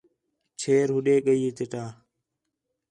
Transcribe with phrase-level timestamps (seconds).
[0.59, 1.83] چھیر ہوݙے ڳئی ہِے چٹا